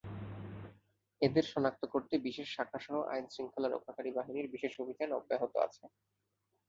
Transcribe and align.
এদের 1.21 1.45
শনাক্ত 1.51 1.83
করতে 1.93 2.15
বিশেষ 2.27 2.47
শাখাসহ 2.55 2.95
আইনশৃঙ্খলা 3.13 3.67
রক্ষাকারী 3.69 4.11
বাহিনীর 4.17 4.47
বিশেষ 4.53 4.73
অভিযান 4.83 5.09
অব্যাহত 5.19 5.53
আছে। 5.65 5.83